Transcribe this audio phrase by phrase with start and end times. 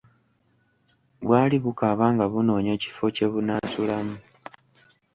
[1.25, 4.15] Bwali bukaaba nga bunoonya ekifo kye bunaasulamu.